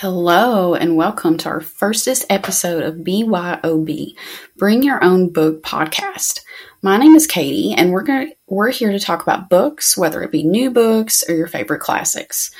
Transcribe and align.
Hello, 0.00 0.76
and 0.76 0.94
welcome 0.94 1.36
to 1.38 1.48
our 1.48 1.60
firstest 1.60 2.24
episode 2.30 2.84
of 2.84 2.98
BYOB, 2.98 4.14
Bring 4.56 4.84
Your 4.84 5.02
Own 5.02 5.32
Book 5.32 5.64
podcast. 5.64 6.42
My 6.82 6.98
name 6.98 7.16
is 7.16 7.26
Katie, 7.26 7.74
and 7.76 7.90
we're 7.90 8.04
gonna, 8.04 8.28
we're 8.46 8.70
here 8.70 8.92
to 8.92 9.00
talk 9.00 9.22
about 9.22 9.50
books, 9.50 9.98
whether 9.98 10.22
it 10.22 10.30
be 10.30 10.44
new 10.44 10.70
books 10.70 11.28
or 11.28 11.34
your 11.34 11.48
favorite 11.48 11.80
classics. 11.80 12.52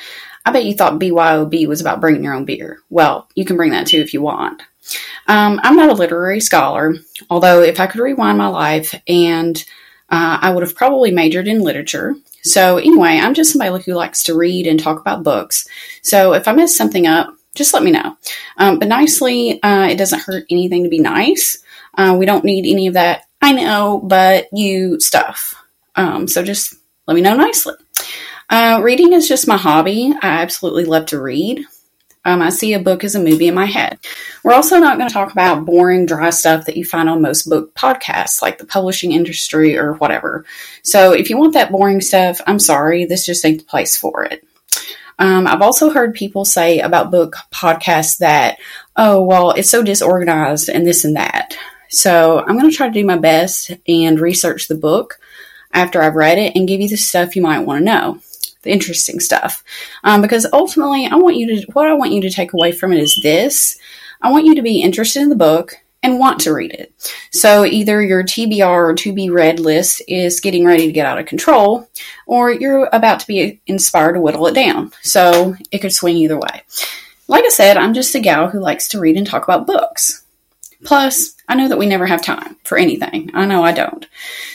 I 0.44 0.50
bet 0.50 0.64
you 0.64 0.74
thought 0.74 0.98
BYOB 0.98 1.68
was 1.68 1.80
about 1.80 2.00
bringing 2.00 2.24
your 2.24 2.34
own 2.34 2.44
beer. 2.44 2.80
Well, 2.90 3.28
you 3.36 3.44
can 3.44 3.56
bring 3.56 3.70
that 3.70 3.86
too 3.86 4.00
if 4.00 4.12
you 4.12 4.20
want. 4.20 4.60
Um, 5.28 5.60
I'm 5.62 5.76
not 5.76 5.90
a 5.90 5.94
literary 5.94 6.40
scholar, 6.40 6.96
although 7.30 7.62
if 7.62 7.78
I 7.78 7.86
could 7.86 8.00
rewind 8.00 8.36
my 8.36 8.48
life, 8.48 8.96
and 9.06 9.56
uh, 10.08 10.38
I 10.42 10.50
would 10.50 10.64
have 10.64 10.74
probably 10.74 11.12
majored 11.12 11.46
in 11.46 11.60
literature. 11.60 12.16
So, 12.42 12.78
anyway, 12.78 13.18
I'm 13.20 13.34
just 13.34 13.52
somebody 13.52 13.82
who 13.82 13.94
likes 13.94 14.22
to 14.24 14.36
read 14.36 14.66
and 14.66 14.78
talk 14.78 15.00
about 15.00 15.22
books. 15.22 15.66
So, 16.02 16.32
if 16.34 16.48
I 16.48 16.52
mess 16.52 16.76
something 16.76 17.06
up, 17.06 17.34
just 17.54 17.74
let 17.74 17.82
me 17.82 17.90
know. 17.90 18.16
Um, 18.56 18.78
but 18.78 18.88
nicely, 18.88 19.62
uh, 19.62 19.88
it 19.90 19.96
doesn't 19.96 20.22
hurt 20.22 20.46
anything 20.50 20.84
to 20.84 20.88
be 20.88 21.00
nice. 21.00 21.62
Uh, 21.96 22.16
we 22.18 22.26
don't 22.26 22.44
need 22.44 22.70
any 22.70 22.86
of 22.86 22.94
that, 22.94 23.22
I 23.42 23.52
know, 23.52 24.00
but 24.04 24.46
you 24.52 25.00
stuff. 25.00 25.54
Um, 25.96 26.28
so 26.28 26.44
just 26.44 26.74
let 27.06 27.14
me 27.14 27.20
know 27.20 27.34
nicely. 27.34 27.74
Uh, 28.48 28.80
reading 28.82 29.12
is 29.12 29.28
just 29.28 29.48
my 29.48 29.56
hobby. 29.56 30.14
I 30.22 30.28
absolutely 30.28 30.84
love 30.84 31.06
to 31.06 31.20
read. 31.20 31.64
Um, 32.24 32.42
I 32.42 32.50
see 32.50 32.74
a 32.74 32.80
book 32.80 33.04
as 33.04 33.14
a 33.14 33.22
movie 33.22 33.48
in 33.48 33.54
my 33.54 33.64
head. 33.64 33.98
We're 34.44 34.52
also 34.52 34.78
not 34.78 34.98
going 34.98 35.08
to 35.08 35.14
talk 35.14 35.32
about 35.32 35.64
boring, 35.64 36.06
dry 36.06 36.30
stuff 36.30 36.66
that 36.66 36.76
you 36.76 36.84
find 36.84 37.08
on 37.08 37.22
most 37.22 37.48
book 37.48 37.74
podcasts, 37.74 38.42
like 38.42 38.58
the 38.58 38.66
publishing 38.66 39.12
industry 39.12 39.78
or 39.78 39.94
whatever. 39.94 40.44
So 40.82 41.12
if 41.12 41.30
you 41.30 41.38
want 41.38 41.54
that 41.54 41.72
boring 41.72 42.00
stuff, 42.00 42.40
I'm 42.46 42.58
sorry, 42.58 43.04
this 43.04 43.24
just 43.24 43.44
ain't 43.44 43.60
the 43.60 43.64
place 43.64 43.96
for 43.96 44.24
it. 44.24 44.44
Um, 45.18 45.46
I've 45.46 45.62
also 45.62 45.90
heard 45.90 46.14
people 46.14 46.44
say 46.44 46.78
about 46.78 47.10
book 47.10 47.36
podcasts 47.52 48.18
that, 48.18 48.58
oh, 48.96 49.22
well, 49.22 49.50
it's 49.52 49.70
so 49.70 49.82
disorganized 49.82 50.68
and 50.68 50.86
this 50.86 51.04
and 51.04 51.16
that. 51.16 51.56
So 51.90 52.40
I'm 52.40 52.58
going 52.58 52.70
to 52.70 52.76
try 52.76 52.88
to 52.88 52.92
do 52.92 53.04
my 53.04 53.18
best 53.18 53.70
and 53.88 54.20
research 54.20 54.68
the 54.68 54.74
book 54.74 55.18
after 55.72 56.02
I've 56.02 56.14
read 56.14 56.38
it 56.38 56.54
and 56.54 56.68
give 56.68 56.80
you 56.80 56.88
the 56.88 56.96
stuff 56.96 57.34
you 57.34 57.42
might 57.42 57.60
want 57.60 57.80
to 57.80 57.84
know 57.84 58.20
the 58.68 58.72
interesting 58.72 59.18
stuff. 59.18 59.64
Um, 60.04 60.22
because 60.22 60.46
ultimately, 60.52 61.06
I 61.06 61.16
want 61.16 61.36
you 61.36 61.46
to, 61.56 61.72
what 61.72 61.88
I 61.88 61.94
want 61.94 62.12
you 62.12 62.20
to 62.22 62.30
take 62.30 62.52
away 62.52 62.72
from 62.72 62.92
it 62.92 63.00
is 63.00 63.18
this. 63.22 63.78
I 64.20 64.30
want 64.30 64.46
you 64.46 64.54
to 64.54 64.62
be 64.62 64.82
interested 64.82 65.22
in 65.22 65.28
the 65.28 65.36
book 65.36 65.74
and 66.02 66.18
want 66.18 66.40
to 66.40 66.52
read 66.52 66.72
it. 66.72 66.92
So 67.32 67.64
either 67.64 68.02
your 68.02 68.22
TBR 68.22 68.90
or 68.90 68.94
to 68.94 69.12
be 69.12 69.30
read 69.30 69.58
list 69.58 70.02
is 70.06 70.40
getting 70.40 70.64
ready 70.64 70.86
to 70.86 70.92
get 70.92 71.06
out 71.06 71.18
of 71.18 71.26
control, 71.26 71.88
or 72.26 72.52
you're 72.52 72.88
about 72.92 73.20
to 73.20 73.26
be 73.26 73.60
inspired 73.66 74.14
to 74.14 74.20
whittle 74.20 74.46
it 74.46 74.54
down. 74.54 74.92
So 75.02 75.56
it 75.72 75.78
could 75.78 75.92
swing 75.92 76.16
either 76.16 76.38
way. 76.38 76.62
Like 77.26 77.44
I 77.44 77.48
said, 77.48 77.76
I'm 77.76 77.94
just 77.94 78.14
a 78.14 78.20
gal 78.20 78.48
who 78.48 78.60
likes 78.60 78.88
to 78.88 79.00
read 79.00 79.16
and 79.16 79.26
talk 79.26 79.44
about 79.44 79.66
books. 79.66 80.24
Plus, 80.84 81.34
I 81.48 81.54
know 81.54 81.68
that 81.68 81.78
we 81.78 81.86
never 81.86 82.06
have 82.06 82.22
time 82.22 82.56
for 82.64 82.76
anything. 82.76 83.30
I 83.32 83.46
know 83.46 83.62
I 83.64 83.72
don't. 83.72 84.06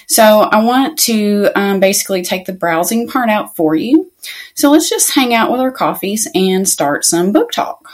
So 0.08 0.24
I 0.24 0.64
want 0.64 1.00
to 1.00 1.50
um, 1.56 1.80
basically 1.80 2.22
take 2.22 2.46
the 2.46 2.54
browsing 2.54 3.08
part 3.08 3.30
out 3.30 3.56
for 3.56 3.74
you. 3.74 4.12
So 4.54 4.70
let's 4.70 4.90
just 4.90 5.14
hang 5.14 5.34
out 5.34 5.52
with 5.52 5.60
our 5.60 5.72
coffees 5.72 6.28
and 6.36 6.70
start 6.70 7.04
some 7.04 7.32
book 7.32 7.52
talk. 7.52 7.90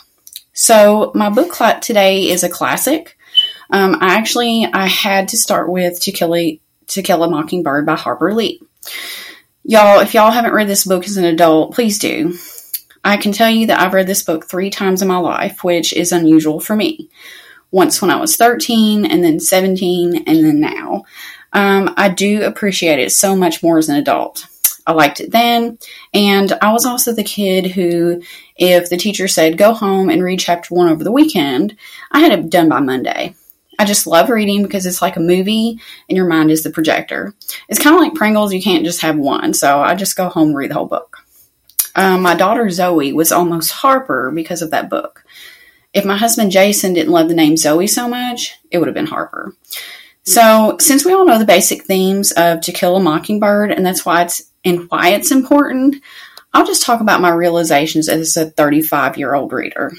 So 0.52 1.14
my 1.16 1.30
book 1.30 1.50
club 1.50 1.82
today 1.82 2.30
is 2.30 2.44
a 2.44 2.50
classic. 2.50 3.18
Um, 3.70 3.98
I 4.02 4.16
actually 4.16 4.66
I 4.66 4.88
had 4.88 5.30
to 5.30 5.38
start 5.38 5.70
with 5.70 6.02
To 6.02 6.12
Kill 6.12 6.36
a 6.36 6.60
To 6.88 7.02
Kill 7.02 7.24
a 7.24 7.30
Mockingbird 7.30 7.86
by 7.86 7.96
Harper 7.96 8.34
Lee. 8.34 8.62
Y'all, 9.64 10.00
if 10.00 10.14
y'all 10.14 10.32
haven't 10.32 10.54
read 10.54 10.68
this 10.68 10.86
book 10.86 11.06
as 11.06 11.16
an 11.16 11.26
adult, 11.26 11.74
please 11.74 12.00
do. 12.00 12.36
I 13.06 13.16
can 13.16 13.32
tell 13.32 13.50
you 13.50 13.68
that 13.68 13.80
I've 13.80 13.94
read 13.94 14.08
this 14.08 14.24
book 14.24 14.46
three 14.46 14.70
times 14.70 15.02
in 15.02 15.08
my 15.08 15.18
life, 15.18 15.64
which 15.64 15.94
is 15.94 16.12
unusual 16.12 16.60
for 16.60 16.76
me 16.76 17.10
once 17.72 18.02
when 18.02 18.12
I 18.12 18.20
was 18.20 18.36
13, 18.36 19.06
and 19.06 19.24
then 19.24 19.40
17, 19.40 20.24
and 20.26 20.46
then 20.46 20.60
now. 20.60 21.04
Um, 21.54 21.94
I 21.98 22.10
do 22.10 22.44
appreciate 22.44 23.00
it 23.00 23.12
so 23.12 23.36
much 23.36 23.64
more 23.64 23.78
as 23.78 23.90
an 23.90 23.96
adult. 23.96 24.46
I 24.86 24.94
liked 24.94 25.20
it 25.20 25.32
then, 25.32 25.78
and 26.14 26.54
I 26.62 26.72
was 26.72 26.86
also 26.86 27.14
the 27.14 27.24
kid 27.24 27.68
who, 27.72 28.22
if 28.56 28.90
the 28.90 28.98
teacher 28.98 29.28
said 29.28 29.58
go 29.58 29.74
home 29.74 30.10
and 30.10 30.24
read 30.24 30.40
chapter 30.40 30.74
one 30.74 30.90
over 30.90 31.04
the 31.04 31.12
weekend, 31.12 31.76
I 32.12 32.22
had 32.22 32.32
it 32.32 32.50
done 32.50 32.70
by 32.70 32.80
Monday. 32.80 33.36
I 33.78 33.86
just 33.86 34.08
love 34.08 34.30
reading 34.30 34.64
because 34.64 34.86
it's 34.86 35.02
like 35.02 35.16
a 35.16 35.22
movie 35.22 35.80
and 36.10 36.18
your 36.18 36.28
mind 36.28 36.52
is 36.52 36.64
the 36.64 36.70
projector. 36.70 37.34
It's 37.70 37.80
kind 37.80 37.96
of 37.96 38.02
like 38.02 38.16
Pringles, 38.16 38.52
you 38.52 38.62
can't 38.62 38.84
just 38.84 39.02
have 39.02 39.18
one, 39.18 39.54
so 39.54 39.80
I 39.80 39.96
just 39.96 40.18
go 40.18 40.28
home 40.28 40.50
and 40.50 40.58
read 40.58 40.72
the 40.72 40.76
whole 40.76 40.88
book. 40.88 41.18
Um, 41.96 42.22
my 42.22 42.36
daughter 42.36 42.70
Zoe 42.70 43.14
was 43.14 43.32
almost 43.32 43.72
Harper 43.72 44.32
because 44.34 44.62
of 44.62 44.72
that 44.72 44.90
book. 44.90 45.24
If 45.94 46.06
my 46.06 46.18
husband 46.18 46.52
Jason 46.52 46.94
didn't 46.94 47.12
love 47.12 47.30
the 47.30 47.36
name 47.36 47.58
Zoe 47.58 47.88
so 47.88 48.08
much, 48.08 48.54
it 48.72 48.78
would 48.78 48.88
have 48.88 48.96
been 48.96 49.08
Harper. 49.08 49.56
So, 50.24 50.78
since 50.80 51.04
we 51.04 51.14
all 51.14 51.26
know 51.26 51.40
the 51.40 51.46
basic 51.46 51.86
themes 51.86 52.32
of 52.34 52.62
To 52.62 52.72
Kill 52.72 52.96
a 52.96 53.00
Mockingbird, 53.00 53.72
and 53.72 53.86
that's 53.86 54.06
why 54.06 54.22
it's 54.24 54.44
and 54.64 54.90
why 54.90 55.10
it's 55.10 55.32
important, 55.32 55.96
I'll 56.54 56.68
just 56.68 56.84
talk 56.84 57.02
about 57.02 57.22
my 57.22 57.32
realizations 57.32 58.10
as 58.10 58.38
a 58.38 58.50
35 58.50 59.18
year 59.18 59.34
old 59.34 59.52
reader. 59.52 59.94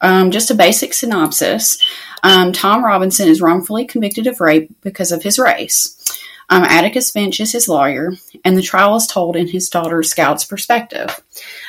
Um, 0.00 0.32
just 0.32 0.50
a 0.50 0.54
basic 0.54 0.94
synopsis. 0.94 1.78
Um, 2.24 2.52
Tom 2.52 2.84
Robinson 2.84 3.28
is 3.28 3.40
wrongfully 3.40 3.84
convicted 3.84 4.26
of 4.26 4.40
rape 4.40 4.74
because 4.80 5.12
of 5.12 5.22
his 5.22 5.38
race. 5.38 6.01
Um, 6.48 6.64
Atticus 6.64 7.10
Finch 7.10 7.40
is 7.40 7.52
his 7.52 7.68
lawyer, 7.68 8.12
and 8.44 8.56
the 8.56 8.62
trial 8.62 8.96
is 8.96 9.06
told 9.06 9.36
in 9.36 9.48
his 9.48 9.68
daughter 9.68 10.02
Scout's 10.02 10.44
perspective. 10.44 11.22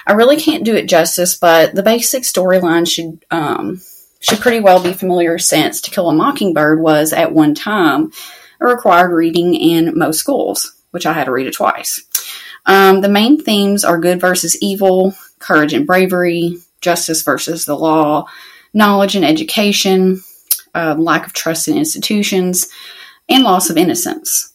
I 0.06 0.13
really 0.13 0.38
can't 0.38 0.66
do 0.66 0.75
it 0.75 0.88
justice, 0.88 1.35
but 1.35 1.75
the 1.75 1.84
basic 1.84 2.23
storyline 2.23 2.88
should 2.88 3.23
um, 3.31 3.81
should 4.19 4.39
pretty 4.39 4.59
well 4.59 4.81
be 4.81 4.94
familiar 4.94 5.38
since 5.38 5.81
To 5.81 5.91
Kill 5.91 6.09
a 6.09 6.13
Mockingbird 6.13 6.79
was 6.79 7.13
at 7.13 7.33
one 7.33 7.53
time 7.53 8.12
a 8.59 8.66
required 8.66 9.13
reading 9.13 9.53
in 9.53 9.97
most 9.97 10.19
schools, 10.19 10.73
which 10.91 11.06
I 11.06 11.13
had 11.13 11.25
to 11.25 11.31
read 11.31 11.47
it 11.47 11.53
twice. 11.53 12.01
Um, 12.66 13.01
the 13.01 13.09
main 13.09 13.41
themes 13.41 13.83
are 13.83 14.00
good 14.00 14.22
versus 14.22 14.57
evil, 14.62 15.13
courage 15.39 15.73
and 15.73 15.85
bravery, 15.85 16.57
justice 16.79 17.22
versus 17.22 17.66
the 17.66 17.75
law, 17.75 18.25
knowledge 18.73 19.16
and 19.16 19.25
education, 19.25 20.23
uh, 20.73 20.95
lack 20.97 21.25
of 21.25 21.33
trust 21.33 21.67
in 21.67 21.78
institutions, 21.78 22.69
and 23.28 23.44
loss 23.44 23.69
of 23.69 23.78
innocence. 23.78 24.53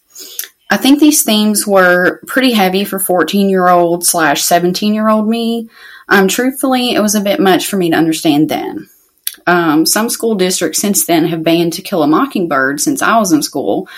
I 0.71 0.77
think 0.77 1.01
these 1.01 1.23
themes 1.23 1.67
were 1.67 2.21
pretty 2.27 2.53
heavy 2.53 2.85
for 2.85 2.99
14 2.99 3.49
year 3.49 3.69
old 3.69 4.05
slash 4.05 4.43
17 4.43 4.95
year 4.95 5.09
old 5.09 5.29
me. 5.29 5.69
Um, 6.09 6.29
truthfully, 6.29 6.93
it 6.93 7.01
was 7.01 7.15
a 7.15 7.21
bit 7.21 7.41
much 7.41 7.67
for 7.67 7.77
me 7.77 7.91
to 7.91 7.97
understand 7.97 8.49
then. 8.49 8.89
Um, 9.47 9.87
some 9.87 10.11
school 10.11 10.35
districts 10.35 10.81
since 10.81 11.07
then 11.07 11.27
have 11.27 11.43
banned 11.43 11.73
To 11.75 11.83
Kill 11.83 12.03
a 12.03 12.07
Mockingbird 12.07 12.81
since 12.81 13.01
I 13.01 13.19
was 13.19 13.33
in 13.33 13.43
school, 13.43 13.89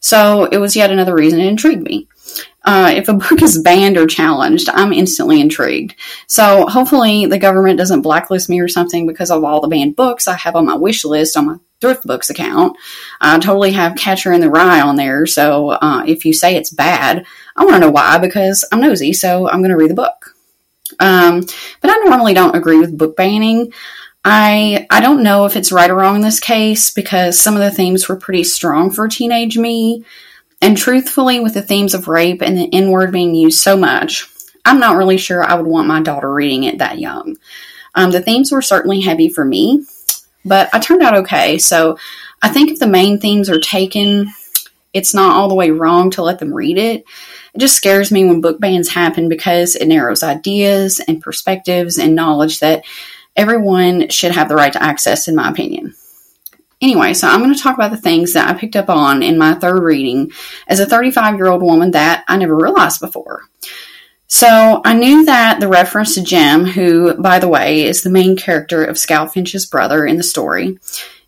so 0.00 0.44
it 0.44 0.58
was 0.58 0.76
yet 0.76 0.90
another 0.90 1.14
reason 1.14 1.40
it 1.40 1.46
intrigued 1.46 1.82
me. 1.82 2.08
Uh, 2.64 2.92
if 2.94 3.08
a 3.08 3.14
book 3.14 3.40
is 3.40 3.62
banned 3.62 3.96
or 3.96 4.06
challenged, 4.06 4.68
I'm 4.68 4.92
instantly 4.92 5.40
intrigued. 5.40 5.94
So 6.26 6.66
hopefully 6.66 7.26
the 7.26 7.38
government 7.38 7.78
doesn't 7.78 8.02
blacklist 8.02 8.50
me 8.50 8.60
or 8.60 8.68
something 8.68 9.06
because 9.06 9.30
of 9.30 9.44
all 9.44 9.60
the 9.60 9.68
banned 9.68 9.96
books 9.96 10.28
I 10.28 10.34
have 10.36 10.56
on 10.56 10.66
my 10.66 10.74
wish 10.74 11.04
list 11.04 11.36
on 11.36 11.46
my 11.46 11.56
Thrift 11.80 12.04
Books 12.04 12.30
account. 12.30 12.76
I 13.20 13.38
totally 13.38 13.72
have 13.72 13.96
Catcher 13.96 14.32
in 14.32 14.40
the 14.40 14.50
Rye 14.50 14.80
on 14.80 14.96
there. 14.96 15.26
So 15.26 15.70
uh, 15.70 16.04
if 16.06 16.24
you 16.24 16.32
say 16.32 16.56
it's 16.56 16.70
bad, 16.70 17.24
I 17.56 17.64
want 17.64 17.76
to 17.76 17.80
know 17.80 17.90
why 17.90 18.18
because 18.18 18.64
I'm 18.72 18.80
nosy. 18.80 19.12
So 19.12 19.48
I'm 19.48 19.60
going 19.60 19.70
to 19.70 19.76
read 19.76 19.90
the 19.90 19.94
book. 19.94 20.34
Um, 21.00 21.40
but 21.80 21.90
I 21.90 21.96
normally 22.04 22.34
don't 22.34 22.56
agree 22.56 22.78
with 22.78 22.96
book 22.96 23.16
banning. 23.16 23.72
I 24.24 24.86
I 24.90 25.00
don't 25.00 25.22
know 25.22 25.44
if 25.44 25.56
it's 25.56 25.72
right 25.72 25.90
or 25.90 25.94
wrong 25.94 26.16
in 26.16 26.22
this 26.22 26.40
case 26.40 26.90
because 26.90 27.38
some 27.38 27.54
of 27.54 27.60
the 27.60 27.70
themes 27.70 28.08
were 28.08 28.16
pretty 28.16 28.44
strong 28.44 28.90
for 28.90 29.06
teenage 29.08 29.56
me. 29.56 30.04
And 30.60 30.76
truthfully, 30.76 31.38
with 31.38 31.54
the 31.54 31.62
themes 31.62 31.94
of 31.94 32.08
rape 32.08 32.42
and 32.42 32.58
the 32.58 32.68
N 32.72 32.90
word 32.90 33.12
being 33.12 33.34
used 33.34 33.60
so 33.60 33.76
much, 33.76 34.28
I'm 34.64 34.80
not 34.80 34.96
really 34.96 35.18
sure 35.18 35.44
I 35.44 35.54
would 35.54 35.66
want 35.66 35.86
my 35.86 36.02
daughter 36.02 36.32
reading 36.32 36.64
it 36.64 36.78
that 36.78 36.98
young. 36.98 37.36
Um, 37.94 38.10
the 38.10 38.20
themes 38.20 38.50
were 38.50 38.60
certainly 38.60 39.00
heavy 39.00 39.28
for 39.28 39.44
me, 39.44 39.84
but 40.44 40.68
I 40.72 40.78
turned 40.78 41.02
out 41.02 41.16
okay. 41.18 41.58
So 41.58 41.98
I 42.42 42.48
think 42.48 42.70
if 42.70 42.78
the 42.78 42.86
main 42.86 43.18
themes 43.18 43.50
are 43.50 43.60
taken, 43.60 44.28
it's 44.92 45.14
not 45.14 45.36
all 45.36 45.48
the 45.48 45.54
way 45.54 45.70
wrong 45.70 46.10
to 46.12 46.22
let 46.22 46.38
them 46.38 46.54
read 46.54 46.78
it. 46.78 47.04
It 47.54 47.58
just 47.58 47.76
scares 47.76 48.10
me 48.10 48.24
when 48.24 48.40
book 48.40 48.60
bans 48.60 48.88
happen 48.88 49.28
because 49.28 49.74
it 49.74 49.86
narrows 49.86 50.22
ideas 50.22 51.00
and 51.00 51.20
perspectives 51.20 51.98
and 51.98 52.14
knowledge 52.14 52.60
that 52.60 52.84
everyone 53.36 54.08
should 54.08 54.32
have 54.32 54.48
the 54.48 54.54
right 54.54 54.72
to 54.72 54.82
access, 54.82 55.28
in 55.28 55.34
my 55.36 55.48
opinion. 55.50 55.94
Anyway, 56.80 57.12
so 57.12 57.26
I'm 57.26 57.40
going 57.40 57.54
to 57.54 57.60
talk 57.60 57.74
about 57.74 57.90
the 57.90 57.96
things 57.96 58.34
that 58.34 58.48
I 58.48 58.58
picked 58.58 58.76
up 58.76 58.88
on 58.88 59.22
in 59.22 59.36
my 59.36 59.54
third 59.54 59.82
reading 59.82 60.30
as 60.68 60.78
a 60.78 60.86
35 60.86 61.36
year 61.36 61.48
old 61.48 61.62
woman 61.62 61.90
that 61.92 62.24
I 62.28 62.36
never 62.36 62.56
realized 62.56 63.00
before. 63.00 63.42
So 64.28 64.82
I 64.84 64.92
knew 64.92 65.24
that 65.24 65.58
the 65.58 65.68
reference 65.68 66.14
to 66.14 66.22
Jem, 66.22 66.66
who, 66.66 67.14
by 67.14 67.38
the 67.38 67.48
way, 67.48 67.84
is 67.84 68.02
the 68.02 68.10
main 68.10 68.36
character 68.36 68.84
of 68.84 68.98
Scout 68.98 69.32
Finch's 69.32 69.64
brother 69.64 70.04
in 70.04 70.18
the 70.18 70.22
story, 70.22 70.78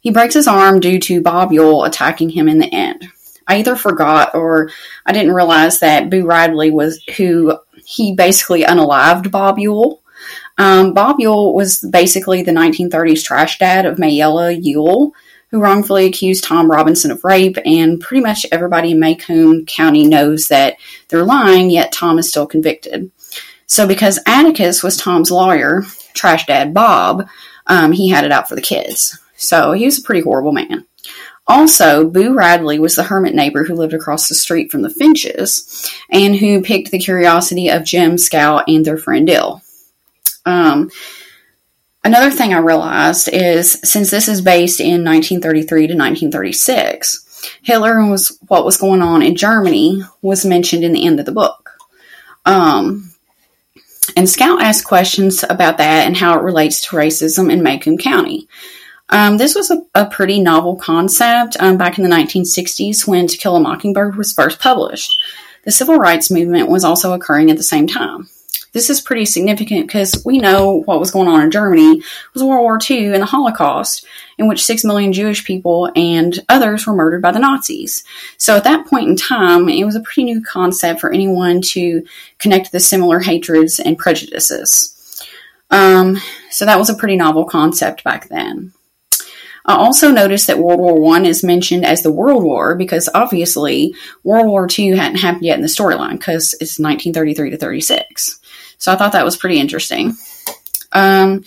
he 0.01 0.11
breaks 0.11 0.35
his 0.35 0.47
arm 0.47 0.81
due 0.81 0.99
to 1.01 1.23
Bob 1.23 1.51
Ewell 1.51 1.85
attacking 1.85 2.29
him 2.29 2.47
in 2.47 2.59
the 2.59 2.73
end. 2.73 3.09
I 3.49 3.57
either 3.57 3.75
forgot 3.75 4.35
or 4.35 4.71
I 5.07 5.13
didn't 5.13 5.33
realize 5.33 5.81
that 5.81 6.11
Boo 6.11 6.27
Radley 6.27 6.71
was 6.71 7.03
who 7.17 7.59
he 7.85 8.15
basically 8.15 8.63
unalived 8.65 9.31
Bob 9.31 9.59
Ewell. 9.59 10.03
Um, 10.59 10.93
Bob 10.93 11.17
Ewell 11.19 11.55
was 11.55 11.81
basically 11.81 12.43
the 12.43 12.53
1930s 12.53 13.25
trash 13.25 13.59
dad 13.59 13.87
of 13.87 13.97
Mayella 13.97 14.57
Ewell, 14.63 15.15
who 15.51 15.61
wrongfully 15.61 16.07
accused 16.07 16.45
Tom 16.45 16.71
Robinson 16.71 17.11
of 17.11 17.25
rape, 17.25 17.59
and 17.65 18.01
pretty 18.01 18.23
much 18.23 18.47
everybody 18.53 18.93
in 18.93 19.01
Maycomb 19.01 19.67
County 19.67 20.07
knows 20.07 20.49
that 20.49 20.77
they're 21.09 21.25
lying, 21.25 21.71
yet 21.71 21.93
Tom 21.93 22.19
is 22.19 22.29
still 22.29 22.47
convicted. 22.47 23.11
So, 23.67 23.87
because 23.87 24.21
Atticus 24.27 24.83
was 24.83 24.97
Tom's 24.97 25.31
lawyer, 25.31 25.85
trash 26.13 26.47
dad 26.47 26.75
Bob, 26.75 27.29
um, 27.67 27.93
he 27.93 28.09
had 28.09 28.25
it 28.25 28.33
out 28.33 28.49
for 28.49 28.55
the 28.55 28.61
kids. 28.61 29.19
So, 29.37 29.73
he 29.73 29.85
was 29.85 29.99
a 29.99 30.03
pretty 30.03 30.23
horrible 30.23 30.53
man. 30.53 30.87
Also, 31.47 32.09
Boo 32.09 32.35
Radley 32.35 32.79
was 32.79 32.95
the 32.95 33.03
hermit 33.03 33.35
neighbor 33.35 33.65
who 33.65 33.75
lived 33.75 33.95
across 33.95 34.29
the 34.29 34.37
street 34.37 34.71
from 34.71 34.83
the 34.83 34.91
Finches 34.91 35.91
and 36.09 36.37
who 36.37 36.63
picked 36.63 36.93
the 36.93 36.99
curiosity 36.99 37.69
of 37.69 37.85
Jem, 37.85 38.19
Scout, 38.19 38.65
and 38.69 38.85
their 38.85 38.97
friend 38.97 39.27
Dill. 39.27 39.61
Um, 40.47 40.91
another 42.05 42.31
thing 42.31 42.53
I 42.53 42.59
realized 42.59 43.29
is 43.29 43.81
since 43.85 44.11
this 44.11 44.29
is 44.29 44.41
based 44.41 44.81
in 44.81 45.05
1933 45.05 45.87
to 45.89 45.95
1936, 45.95 47.27
Hitler 47.63 48.05
was 48.07 48.39
what 48.49 48.65
was 48.65 48.77
going 48.77 49.03
on 49.03 49.23
in 49.23 49.37
Germany 49.37 50.03
was 50.23 50.45
mentioned 50.45 50.85
in 50.85 50.93
the 50.93 51.07
end 51.07 51.21
of 51.21 51.27
the 51.27 51.33
book. 51.33 51.71
Um, 52.45 53.11
and 54.17 54.29
Scout 54.29 54.61
asked 54.63 54.85
questions 54.85 55.45
about 55.49 55.79
that 55.79 56.07
and 56.07 56.17
how 56.17 56.39
it 56.39 56.43
relates 56.43 56.81
to 56.83 56.97
racism 56.97 57.51
in 57.53 57.61
Maycomb 57.61 57.99
County. 57.99 58.49
Um, 59.11 59.39
this 59.39 59.55
was 59.55 59.71
a, 59.71 59.83
a, 59.95 60.07
pretty 60.07 60.41
novel 60.41 60.77
concept 60.77 61.57
um, 61.59 61.77
back 61.77 61.99
in 61.99 62.05
the 62.05 62.15
1960s 62.15 63.09
when 63.09 63.27
To 63.27 63.37
Kill 63.37 63.57
a 63.57 63.61
Mockingbird 63.61 64.15
was 64.17 64.33
first 64.33 64.61
published. 64.61 65.11
The 65.65 65.73
civil 65.73 65.97
rights 65.97 66.31
movement 66.31 66.69
was 66.69 66.85
also 66.85 67.13
occurring 67.13 67.51
at 67.51 67.57
the 67.57 67.63
same 67.65 67.89
time. 67.89 68.29
This 68.73 68.89
is 68.89 69.01
pretty 69.01 69.25
significant 69.25 69.87
because 69.87 70.23
we 70.25 70.39
know 70.39 70.83
what 70.85 71.01
was 71.01 71.11
going 71.11 71.29
on 71.29 71.43
in 71.43 71.51
Germany 71.51 71.99
it 71.99 72.35
was 72.35 72.43
World 72.43 72.63
War 72.63 72.79
II 72.89 73.13
and 73.13 73.23
the 73.23 73.27
Holocaust, 73.27 74.07
in 74.39 74.49
which 74.49 74.63
six 74.63 74.85
million 74.85 75.13
Jewish 75.13 75.45
people 75.45 75.91
and 75.97 76.39
others 76.49 76.87
were 76.87 76.95
murdered 76.95 77.23
by 77.23 77.33
the 77.33 77.41
Nazis. 77.41 78.05
So 78.37 78.57
at 78.57 78.65
that 78.65 78.87
point 78.87 79.09
in 79.09 79.17
time, 79.17 79.69
it 79.69 79.85
was 79.85 79.97
a 79.97 80.01
pretty 80.01 80.25
new 80.25 80.43
concept 80.43 81.01
for 81.01 81.13
anyone 81.13 81.61
to 81.63 82.05
connect 82.39 82.73
the 82.73 82.81
similar 82.81 83.21
hatreds 83.21 83.81
and 83.81 83.99
prejudices. 83.99 84.97
Um, 85.71 86.19
so 86.51 86.65
that 86.65 86.79
was 86.79 86.91
a 86.91 86.95
pretty 86.95 87.17
novel 87.17 87.45
concept 87.45 88.05
back 88.05 88.29
then. 88.29 88.73
I 89.67 89.77
also 89.77 90.11
noticed 90.11 90.47
that 90.47 90.59
World 90.59 90.81
War 90.81 90.99
One 90.99 91.27
is 91.27 91.45
mentioned 91.45 91.85
as 91.85 92.03
the 92.03 92.11
World 92.11 92.43
War 92.43 92.75
because 92.75 93.09
obviously 93.15 93.95
World 94.25 94.47
War 94.47 94.67
Two 94.67 94.95
hadn't 94.95 95.19
happened 95.19 95.45
yet 95.45 95.57
in 95.57 95.63
the 95.63 95.69
storyline 95.69 96.13
because 96.13 96.55
it's 96.55 96.79
1933 96.79 97.51
to 97.51 97.57
36. 97.57 98.41
So 98.81 98.91
I 98.91 98.97
thought 98.97 99.13
that 99.13 99.25
was 99.25 99.37
pretty 99.37 99.61
interesting. 99.61 100.17
Um, 100.93 101.45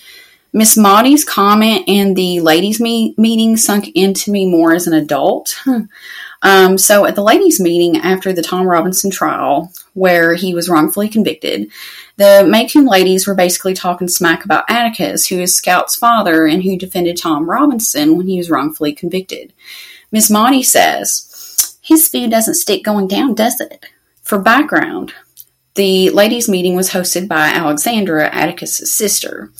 Miss 0.54 0.78
Maudie's 0.78 1.26
comment 1.26 1.86
in 1.88 2.14
the 2.14 2.40
ladies' 2.42 2.80
me- 2.80 3.16
meeting 3.18 3.58
sunk 3.58 3.90
into 3.96 4.32
me 4.32 4.46
more 4.46 4.74
as 4.76 4.86
an 4.86 4.94
adult. 4.94 5.60
um, 6.44 6.78
so 6.78 7.06
at 7.06 7.16
the 7.16 7.24
ladies' 7.24 7.60
meeting 7.60 7.98
after 7.98 8.32
the 8.32 8.44
Tom 8.44 8.68
Robinson 8.68 9.10
trial, 9.10 9.74
where 9.94 10.36
he 10.36 10.54
was 10.54 10.70
wrongfully 10.70 11.10
convicted, 11.10 11.72
the 12.18 12.46
Maycomb 12.48 12.88
ladies 12.88 13.26
were 13.26 13.34
basically 13.34 13.74
talking 13.74 14.08
smack 14.08 14.46
about 14.46 14.70
Atticus, 14.70 15.26
who 15.26 15.40
is 15.40 15.56
Scout's 15.56 15.96
father 15.96 16.46
and 16.46 16.62
who 16.62 16.78
defended 16.78 17.18
Tom 17.18 17.50
Robinson 17.50 18.16
when 18.16 18.28
he 18.28 18.38
was 18.38 18.52
wrongfully 18.52 18.94
convicted. 18.94 19.54
Miss 20.12 20.30
Maudie 20.30 20.62
says, 20.62 21.80
His 21.82 22.08
food 22.08 22.30
doesn't 22.30 22.54
stick 22.54 22.84
going 22.84 23.08
down, 23.08 23.34
does 23.34 23.60
it? 23.60 23.88
For 24.22 24.38
background, 24.38 25.16
the 25.76 26.10
ladies' 26.12 26.48
meeting 26.48 26.76
was 26.76 26.92
hosted 26.92 27.28
by 27.28 27.48
Alexandra, 27.48 28.30
Atticus' 28.34 28.94
sister. 28.94 29.52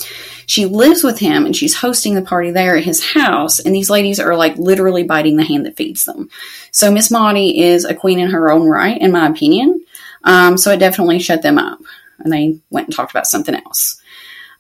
She 0.46 0.66
lives 0.66 1.04
with 1.04 1.20
him 1.20 1.46
and 1.46 1.56
she's 1.56 1.76
hosting 1.76 2.14
the 2.14 2.22
party 2.22 2.52
there 2.52 2.78
at 2.78 2.84
his 2.84 3.04
house, 3.14 3.60
and 3.60 3.74
these 3.74 3.90
ladies 3.90 4.20
are 4.20 4.36
like 4.36 4.58
literally 4.58 5.04
biting 5.04 5.38
the 5.38 5.44
hand 5.44 5.66
that 5.66 5.78
feeds 5.78 6.04
them. 6.04 6.30
So 6.72 6.92
Miss 6.92 7.10
Maudie 7.10 7.62
is 7.62 7.86
a 7.86 7.96
queen 7.96 8.20
in 8.20 8.30
her 8.30 8.52
own 8.52 8.68
right, 8.68 9.00
in 9.00 9.12
my 9.12 9.28
opinion. 9.28 9.84
Um, 10.24 10.58
so 10.58 10.72
it 10.72 10.78
definitely 10.78 11.20
shut 11.20 11.42
them 11.42 11.58
up 11.58 11.80
and 12.20 12.32
they 12.32 12.60
went 12.70 12.88
and 12.88 12.96
talked 12.96 13.12
about 13.12 13.28
something 13.28 13.56
else. 13.56 14.02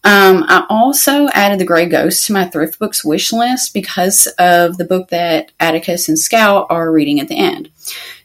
Um, 0.06 0.44
I 0.50 0.66
also 0.70 1.28
added 1.30 1.60
The 1.60 1.66
Gray 1.66 1.86
Ghost 1.86 2.26
to 2.26 2.34
my 2.34 2.46
thrift 2.46 2.78
books 2.78 3.06
wish 3.06 3.32
list 3.32 3.74
because 3.74 4.28
of 4.38 4.78
the 4.78 4.84
book 4.84 5.10
that 5.10 5.52
Atticus 5.62 6.10
and 6.10 6.20
Scout 6.20 6.68
are 6.70 6.92
reading 6.92 7.22
at 7.22 7.30
the 7.30 7.38
end. 7.38 7.70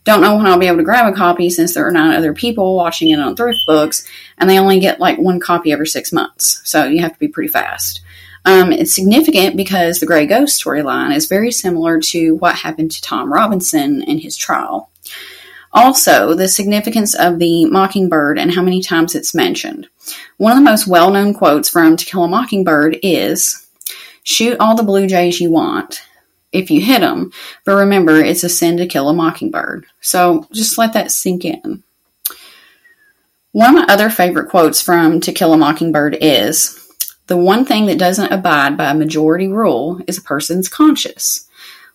Don't 0.02 0.20
know 0.20 0.36
when 0.36 0.46
I'll 0.46 0.58
be 0.58 0.66
able 0.66 0.78
to 0.78 0.84
grab 0.84 1.12
a 1.12 1.16
copy 1.16 1.50
since 1.50 1.74
there 1.74 1.86
are 1.86 1.92
nine 1.92 2.16
other 2.16 2.32
people 2.32 2.74
watching 2.74 3.10
it 3.10 3.20
on 3.20 3.36
thrift 3.36 3.60
books, 3.66 4.08
and 4.38 4.50
they 4.50 4.58
only 4.58 4.80
get 4.80 4.98
like 4.98 5.18
one 5.18 5.38
copy 5.38 5.70
every 5.70 5.86
six 5.86 6.12
months, 6.12 6.60
so 6.64 6.84
you 6.84 7.00
have 7.00 7.12
to 7.12 7.18
be 7.18 7.28
pretty 7.28 7.48
fast. 7.48 8.00
Um, 8.44 8.72
it's 8.72 8.94
significant 8.94 9.56
because 9.56 10.00
the 10.00 10.06
Gray 10.06 10.26
Ghost 10.26 10.64
storyline 10.64 11.14
is 11.14 11.26
very 11.26 11.52
similar 11.52 12.00
to 12.00 12.34
what 12.36 12.56
happened 12.56 12.90
to 12.92 13.02
Tom 13.02 13.32
Robinson 13.32 14.02
in 14.02 14.18
his 14.18 14.36
trial. 14.36 14.90
Also, 15.72 16.34
the 16.34 16.48
significance 16.48 17.14
of 17.14 17.38
the 17.38 17.66
mockingbird 17.66 18.38
and 18.38 18.54
how 18.54 18.62
many 18.62 18.82
times 18.82 19.14
it's 19.14 19.34
mentioned. 19.34 19.88
One 20.38 20.52
of 20.52 20.58
the 20.58 20.70
most 20.70 20.86
well 20.86 21.10
known 21.10 21.34
quotes 21.34 21.68
from 21.68 21.96
To 21.96 22.04
Kill 22.04 22.24
a 22.24 22.28
Mockingbird 22.28 22.98
is 23.02 23.68
Shoot 24.28 24.58
all 24.60 24.76
the 24.76 24.82
blue 24.82 25.06
jays 25.06 25.40
you 25.40 25.50
want 25.50 26.02
if 26.52 26.70
you 26.70 26.82
hit 26.82 27.00
them, 27.00 27.32
but 27.64 27.76
remember 27.76 28.16
it's 28.16 28.44
a 28.44 28.48
sin 28.50 28.76
to 28.76 28.86
kill 28.86 29.08
a 29.08 29.14
mockingbird. 29.14 29.86
So 30.02 30.46
just 30.52 30.76
let 30.76 30.92
that 30.92 31.10
sink 31.10 31.46
in. 31.46 31.82
One 33.52 33.70
of 33.70 33.74
my 33.74 33.92
other 33.92 34.10
favorite 34.10 34.50
quotes 34.50 34.82
from 34.82 35.20
To 35.22 35.32
Kill 35.32 35.54
a 35.54 35.56
Mockingbird 35.56 36.18
is 36.20 36.78
The 37.26 37.38
one 37.38 37.64
thing 37.64 37.86
that 37.86 37.98
doesn't 37.98 38.30
abide 38.30 38.76
by 38.76 38.90
a 38.90 38.94
majority 38.94 39.48
rule 39.48 40.02
is 40.06 40.18
a 40.18 40.22
person's 40.22 40.68
conscience 40.68 41.47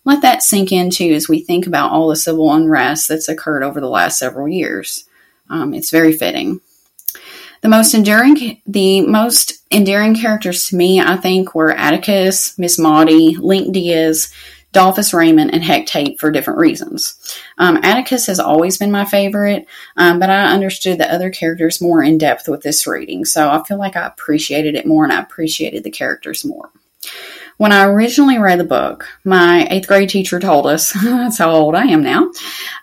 let 0.06 0.22
that 0.22 0.44
sink 0.44 0.72
in 0.72 0.90
too 0.90 1.12
as 1.14 1.30
we 1.30 1.42
think 1.42 1.68
about 1.68 1.92
all 1.92 2.10
the 2.10 2.16
civil 2.16 2.52
unrest 2.54 3.08
that's 3.08 3.30
occurred 3.30 3.64
over 3.64 3.80
the 3.80 3.90
last 3.90 4.20
several 4.20 4.48
years. 4.48 5.06
Um, 5.50 5.74
it's 5.74 5.92
very 5.92 6.14
fitting. 6.14 6.62
The 7.62 7.70
most 7.70 7.94
enduring, 7.94 8.62
the 8.66 9.02
most 9.02 9.54
endearing 9.72 10.16
characters 10.16 10.68
to 10.68 10.76
me, 10.76 11.00
I 11.00 11.16
think, 11.16 11.56
were 11.56 11.72
Atticus, 11.72 12.60
Miss 12.60 12.78
Maudie, 12.78 13.38
Link 13.38 13.74
Deas, 13.74 14.34
Dolphus 14.74 15.14
Raymond, 15.14 15.54
and 15.54 15.64
Heck 15.64 15.86
Tate 15.86 16.20
for 16.20 16.32
different 16.32 16.60
reasons. 16.60 17.16
Um, 17.58 17.78
Atticus 17.84 18.26
has 18.28 18.40
always 18.40 18.78
been 18.78 18.92
my 18.92 19.06
favorite, 19.06 19.66
um, 19.96 20.20
but 20.20 20.30
I 20.30 20.48
understood 20.48 20.98
the 20.98 21.14
other 21.14 21.30
characters 21.30 21.80
more 21.80 22.04
in 22.04 22.18
depth 22.18 22.50
with 22.50 22.64
this 22.64 22.86
reading, 22.86 23.24
so 23.24 23.50
I 23.50 23.64
feel 23.64 23.78
like 23.78 23.96
I 23.96 24.08
appreciated 24.08 24.76
it 24.76 24.88
more 24.88 25.04
and 25.06 25.14
I 25.14 25.22
appreciated 25.22 25.84
the 25.84 25.92
characters 25.92 26.44
more. 26.44 26.70
When 27.58 27.72
I 27.72 27.86
originally 27.86 28.38
read 28.38 28.60
the 28.60 28.66
book, 28.66 29.08
my 29.24 29.68
eighth 29.70 29.88
grade 29.88 30.10
teacher 30.10 30.40
told 30.40 30.66
us, 30.66 30.92
that's 31.04 31.38
how 31.38 31.52
old 31.52 31.76
I 31.76 31.86
am 31.86 32.04
now, 32.04 32.32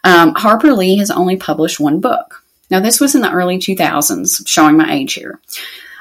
um, 0.04 0.34
Harper 0.34 0.72
Lee 0.72 0.98
has 0.98 1.10
only 1.10 1.36
published 1.36 1.80
one 1.80 2.00
book. 2.00 2.44
Now, 2.70 2.80
this 2.80 3.00
was 3.00 3.14
in 3.14 3.20
the 3.20 3.32
early 3.32 3.58
2000s, 3.58 4.46
showing 4.46 4.76
my 4.76 4.92
age 4.92 5.14
here. 5.14 5.40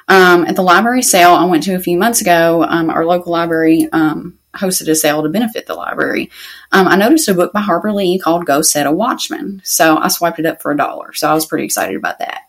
Um, 0.07 0.45
at 0.45 0.55
the 0.55 0.63
library 0.63 1.03
sale 1.03 1.33
I 1.33 1.45
went 1.45 1.63
to 1.63 1.75
a 1.75 1.79
few 1.79 1.97
months 1.97 2.21
ago, 2.21 2.63
um, 2.63 2.89
our 2.89 3.05
local 3.05 3.31
library 3.31 3.87
um, 3.91 4.39
hosted 4.55 4.89
a 4.89 4.95
sale 4.95 5.21
to 5.21 5.29
benefit 5.29 5.67
the 5.67 5.75
library. 5.75 6.31
Um, 6.71 6.87
I 6.87 6.95
noticed 6.95 7.27
a 7.27 7.33
book 7.33 7.53
by 7.53 7.61
Harper 7.61 7.93
Lee 7.93 8.17
called 8.17 8.45
Go 8.45 8.61
Set 8.61 8.87
a 8.87 8.91
Watchman, 8.91 9.61
so 9.63 9.97
I 9.97 10.07
swiped 10.07 10.39
it 10.39 10.45
up 10.45 10.61
for 10.61 10.71
a 10.71 10.77
dollar. 10.77 11.13
So 11.13 11.29
I 11.29 11.33
was 11.33 11.45
pretty 11.45 11.65
excited 11.65 11.95
about 11.95 12.19
that. 12.19 12.41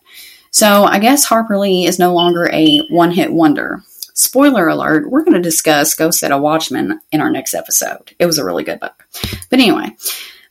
So 0.49 0.83
I 0.83 0.99
guess 0.99 1.23
Harper 1.23 1.57
Lee 1.57 1.85
is 1.85 1.99
no 1.99 2.13
longer 2.13 2.49
a 2.51 2.79
one 2.89 3.11
hit 3.11 3.31
wonder. 3.31 3.83
Spoiler 4.21 4.67
alert, 4.67 5.09
we're 5.09 5.23
going 5.23 5.33
to 5.33 5.41
discuss 5.41 5.95
Go 5.95 6.11
Set 6.11 6.31
a 6.31 6.37
Watchman 6.37 6.99
in 7.11 7.21
our 7.21 7.31
next 7.31 7.55
episode. 7.55 8.13
It 8.19 8.27
was 8.27 8.37
a 8.37 8.45
really 8.45 8.63
good 8.63 8.79
book. 8.79 9.07
But 9.49 9.59
anyway, 9.59 9.95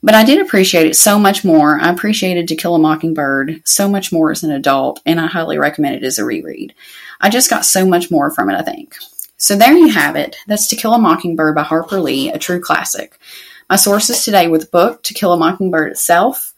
but 0.02 0.16
I 0.16 0.24
did 0.24 0.44
appreciate 0.44 0.88
it 0.88 0.96
so 0.96 1.20
much 1.20 1.44
more. 1.44 1.78
I 1.78 1.90
appreciated 1.90 2.48
To 2.48 2.56
Kill 2.56 2.74
a 2.74 2.80
Mockingbird 2.80 3.62
so 3.64 3.88
much 3.88 4.10
more 4.10 4.32
as 4.32 4.42
an 4.42 4.50
adult, 4.50 5.00
and 5.06 5.20
I 5.20 5.28
highly 5.28 5.56
recommend 5.56 5.94
it 5.94 6.02
as 6.02 6.18
a 6.18 6.24
reread. 6.24 6.74
I 7.20 7.30
just 7.30 7.48
got 7.48 7.64
so 7.64 7.86
much 7.86 8.10
more 8.10 8.32
from 8.32 8.50
it, 8.50 8.56
I 8.56 8.62
think. 8.62 8.96
So 9.36 9.54
there 9.54 9.72
you 9.72 9.88
have 9.90 10.16
it. 10.16 10.34
That's 10.48 10.66
To 10.66 10.76
Kill 10.76 10.94
a 10.94 10.98
Mockingbird 10.98 11.54
by 11.54 11.62
Harper 11.62 12.00
Lee, 12.00 12.32
a 12.32 12.38
true 12.40 12.60
classic. 12.60 13.20
My 13.68 13.76
sources 13.76 14.24
today 14.24 14.48
were 14.48 14.58
the 14.58 14.66
book 14.66 15.04
To 15.04 15.14
Kill 15.14 15.32
a 15.32 15.36
Mockingbird 15.36 15.92
itself, 15.92 16.54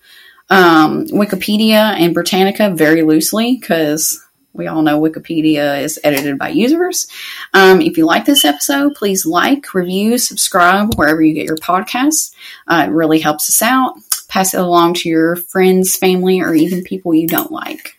um, 0.48 1.06
Wikipedia 1.08 1.94
and 1.98 2.14
Britannica 2.14 2.70
very 2.70 3.02
loosely 3.02 3.58
because 3.60 4.18
we 4.52 4.66
all 4.66 4.82
know 4.82 5.00
Wikipedia 5.00 5.82
is 5.82 5.98
edited 6.04 6.38
by 6.38 6.50
users. 6.50 7.06
Um, 7.54 7.80
if 7.80 7.96
you 7.96 8.04
like 8.04 8.26
this 8.26 8.44
episode, 8.44 8.94
please 8.94 9.24
like, 9.24 9.72
review, 9.72 10.18
subscribe 10.18 10.94
wherever 10.96 11.22
you 11.22 11.32
get 11.32 11.46
your 11.46 11.56
podcasts. 11.56 12.34
Uh, 12.66 12.84
it 12.86 12.92
really 12.92 13.18
helps 13.18 13.48
us 13.48 13.62
out. 13.62 13.94
Pass 14.28 14.52
it 14.54 14.60
along 14.60 14.94
to 14.94 15.08
your 15.08 15.36
friends, 15.36 15.96
family, 15.96 16.40
or 16.40 16.54
even 16.54 16.84
people 16.84 17.14
you 17.14 17.26
don't 17.26 17.50
like. 17.50 17.96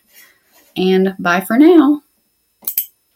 And 0.76 1.14
bye 1.18 1.40
for 1.40 1.58
now. 1.58 2.03